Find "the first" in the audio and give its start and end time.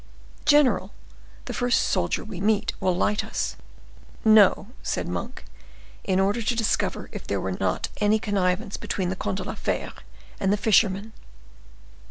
1.45-1.79